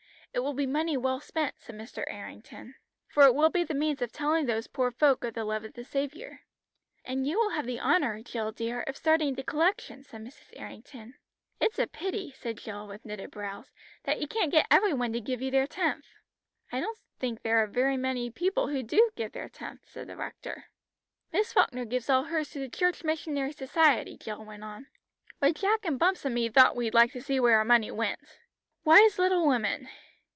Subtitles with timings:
[0.33, 2.05] "It will be money well spent," Mr.
[2.07, 2.75] Errington
[3.11, 5.65] said, "for it will be the means of telling those poor folk of the love
[5.65, 6.43] of the Saviour."
[7.03, 10.53] "And you will have the honour, Jill dear, of starting the collection," said Mrs.
[10.53, 11.15] Errington.
[11.59, 13.73] "It's a pity," said Jill with knitted brows,
[14.05, 16.05] "that you can't get every one to give you their tenth."
[16.71, 20.67] "I don't think there are many people who do give their tenth," said the rector.
[21.33, 24.87] "Miss Falkner gives all hers to the Church Missionary Society," Jill went on;
[25.41, 28.21] "but Jack and Bumps and me thought we'd like to see where our money went."
[28.85, 29.89] "Wise little woman!"